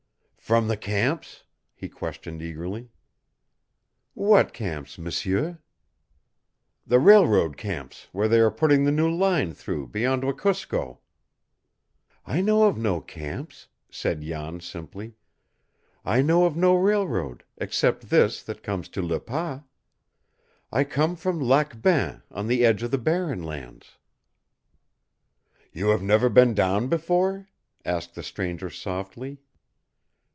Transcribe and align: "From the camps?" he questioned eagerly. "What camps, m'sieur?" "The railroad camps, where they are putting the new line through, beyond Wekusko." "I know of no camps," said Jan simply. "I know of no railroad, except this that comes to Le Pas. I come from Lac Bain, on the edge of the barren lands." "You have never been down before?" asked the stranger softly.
"From 0.41 0.67
the 0.67 0.75
camps?" 0.75 1.45
he 1.73 1.87
questioned 1.87 2.41
eagerly. 2.41 2.89
"What 4.15 4.51
camps, 4.51 4.97
m'sieur?" 4.97 5.59
"The 6.85 6.99
railroad 6.99 7.55
camps, 7.55 8.09
where 8.11 8.27
they 8.27 8.41
are 8.41 8.51
putting 8.51 8.83
the 8.83 8.91
new 8.91 9.09
line 9.09 9.53
through, 9.53 9.87
beyond 9.87 10.23
Wekusko." 10.25 10.99
"I 12.25 12.41
know 12.41 12.63
of 12.63 12.77
no 12.77 12.99
camps," 12.99 13.69
said 13.89 14.23
Jan 14.23 14.59
simply. 14.59 15.13
"I 16.03 16.21
know 16.21 16.43
of 16.43 16.57
no 16.57 16.75
railroad, 16.75 17.45
except 17.55 18.09
this 18.09 18.43
that 18.43 18.61
comes 18.61 18.89
to 18.89 19.01
Le 19.01 19.21
Pas. 19.21 19.61
I 20.69 20.83
come 20.83 21.15
from 21.15 21.39
Lac 21.39 21.81
Bain, 21.81 22.23
on 22.29 22.47
the 22.47 22.65
edge 22.65 22.83
of 22.83 22.91
the 22.91 22.97
barren 22.97 23.41
lands." 23.41 23.95
"You 25.71 25.91
have 25.91 26.03
never 26.03 26.27
been 26.27 26.53
down 26.53 26.89
before?" 26.89 27.47
asked 27.85 28.15
the 28.15 28.23
stranger 28.23 28.69
softly. 28.69 29.37